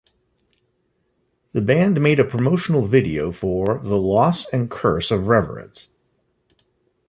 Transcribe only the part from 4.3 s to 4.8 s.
and